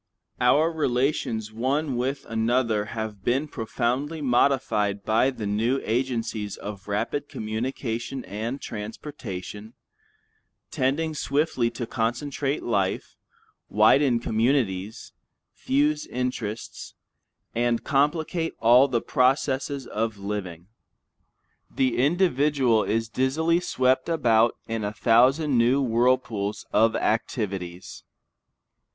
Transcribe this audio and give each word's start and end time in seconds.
Our 0.39 0.71
relations 0.71 1.53
one 1.53 1.95
with 1.95 2.25
another 2.25 2.85
have 2.97 3.23
been 3.23 3.47
profoundly 3.47 4.19
modified 4.19 5.03
by 5.05 5.29
the 5.29 5.45
new 5.45 5.79
agencies 5.83 6.57
of 6.57 6.87
rapid 6.87 7.29
communication 7.29 8.25
and 8.25 8.59
transportation, 8.59 9.75
tending 10.71 11.13
swiftly 11.13 11.69
to 11.77 11.85
concentrate 11.85 12.63
life, 12.63 13.15
widen 13.69 14.19
communities, 14.19 15.13
fuse 15.53 16.07
interests, 16.07 16.95
and 17.53 17.83
complicate 17.83 18.55
all 18.59 18.87
the 18.87 19.01
processes 19.01 19.85
of 19.85 20.17
living. 20.17 20.65
The 21.69 21.99
individual 21.99 22.83
is 22.83 23.07
dizzily 23.07 23.59
swept 23.59 24.09
about 24.09 24.55
in 24.67 24.83
a 24.83 24.93
thousand 24.93 25.59
new 25.59 25.79
whirlpools 25.79 26.65
of 26.73 26.95
activities. 26.95 28.03